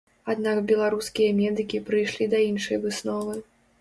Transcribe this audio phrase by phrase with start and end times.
[0.33, 3.37] Аднак беларускія медыкі прыйшлі да іншай высновы.